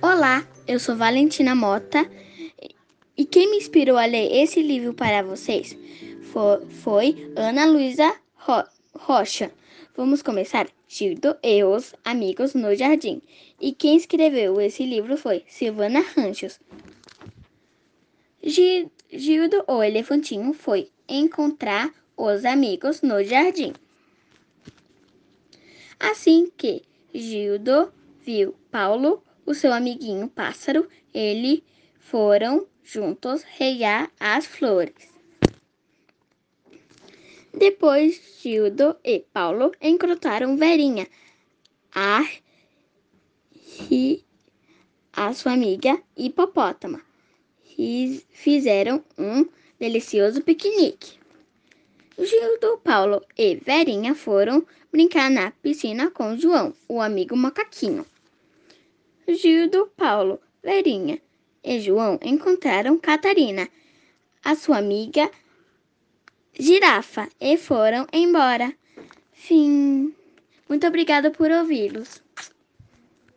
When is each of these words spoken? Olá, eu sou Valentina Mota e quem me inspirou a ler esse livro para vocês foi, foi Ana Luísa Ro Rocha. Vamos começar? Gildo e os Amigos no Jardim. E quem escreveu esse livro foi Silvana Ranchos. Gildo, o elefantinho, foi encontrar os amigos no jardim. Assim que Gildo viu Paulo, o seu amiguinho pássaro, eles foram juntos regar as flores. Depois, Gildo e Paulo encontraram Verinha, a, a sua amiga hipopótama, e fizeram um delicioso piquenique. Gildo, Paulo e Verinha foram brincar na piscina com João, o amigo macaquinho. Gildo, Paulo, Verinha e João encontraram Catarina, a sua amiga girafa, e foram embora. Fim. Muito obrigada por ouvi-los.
Olá, 0.00 0.46
eu 0.68 0.78
sou 0.78 0.94
Valentina 0.94 1.56
Mota 1.56 2.08
e 3.16 3.24
quem 3.24 3.50
me 3.50 3.56
inspirou 3.56 3.98
a 3.98 4.06
ler 4.06 4.32
esse 4.32 4.62
livro 4.62 4.94
para 4.94 5.24
vocês 5.24 5.76
foi, 6.22 6.64
foi 6.66 7.32
Ana 7.34 7.66
Luísa 7.66 8.14
Ro 8.36 8.62
Rocha. 8.94 9.50
Vamos 9.96 10.22
começar? 10.22 10.68
Gildo 10.86 11.36
e 11.42 11.64
os 11.64 11.92
Amigos 12.04 12.54
no 12.54 12.72
Jardim. 12.76 13.20
E 13.60 13.72
quem 13.72 13.96
escreveu 13.96 14.60
esse 14.60 14.86
livro 14.86 15.16
foi 15.16 15.42
Silvana 15.48 16.04
Ranchos. 16.16 16.60
Gildo, 18.40 19.64
o 19.66 19.82
elefantinho, 19.82 20.52
foi 20.52 20.88
encontrar 21.08 21.92
os 22.16 22.44
amigos 22.44 23.02
no 23.02 23.22
jardim. 23.22 23.72
Assim 25.98 26.50
que 26.56 26.82
Gildo 27.14 27.92
viu 28.24 28.54
Paulo, 28.70 29.22
o 29.44 29.54
seu 29.54 29.72
amiguinho 29.72 30.28
pássaro, 30.28 30.88
eles 31.14 31.62
foram 31.98 32.66
juntos 32.82 33.42
regar 33.42 34.10
as 34.20 34.46
flores. 34.46 35.16
Depois, 37.56 38.38
Gildo 38.42 38.96
e 39.02 39.20
Paulo 39.20 39.72
encontraram 39.80 40.56
Verinha, 40.56 41.08
a, 41.94 42.22
a 45.12 45.32
sua 45.32 45.52
amiga 45.52 45.98
hipopótama, 46.14 47.00
e 47.78 48.22
fizeram 48.30 49.04
um 49.18 49.46
delicioso 49.78 50.42
piquenique. 50.42 51.18
Gildo, 52.18 52.80
Paulo 52.82 53.22
e 53.36 53.56
Verinha 53.56 54.14
foram 54.14 54.66
brincar 54.90 55.30
na 55.30 55.50
piscina 55.50 56.10
com 56.10 56.38
João, 56.38 56.72
o 56.88 57.00
amigo 57.00 57.36
macaquinho. 57.36 58.06
Gildo, 59.28 59.90
Paulo, 59.96 60.40
Verinha 60.62 61.20
e 61.62 61.80
João 61.80 62.18
encontraram 62.22 62.98
Catarina, 62.98 63.68
a 64.42 64.54
sua 64.54 64.78
amiga 64.78 65.30
girafa, 66.58 67.28
e 67.40 67.56
foram 67.56 68.06
embora. 68.12 68.72
Fim. 69.32 70.14
Muito 70.68 70.86
obrigada 70.86 71.30
por 71.30 71.50
ouvi-los. 71.50 72.22